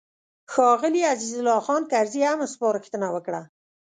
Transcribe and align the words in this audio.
ښاغلي 0.53 1.01
عزیز 1.13 1.33
الله 1.39 1.59
خان 1.65 1.83
کرزي 1.91 2.21
هم 2.29 2.39
سپارښتنه 2.53 3.07
وکړه. 3.11 3.41